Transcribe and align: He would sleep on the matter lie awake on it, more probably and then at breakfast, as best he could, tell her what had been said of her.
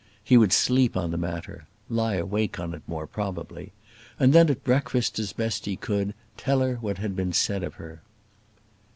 He 0.23 0.35
would 0.35 0.51
sleep 0.51 0.97
on 0.97 1.11
the 1.11 1.17
matter 1.19 1.67
lie 1.87 2.15
awake 2.15 2.59
on 2.59 2.73
it, 2.73 2.81
more 2.87 3.05
probably 3.05 3.71
and 4.19 4.33
then 4.33 4.49
at 4.49 4.63
breakfast, 4.63 5.19
as 5.19 5.31
best 5.31 5.65
he 5.67 5.75
could, 5.75 6.15
tell 6.37 6.61
her 6.61 6.77
what 6.77 6.97
had 6.97 7.15
been 7.15 7.33
said 7.33 7.61
of 7.61 7.75
her. 7.75 8.01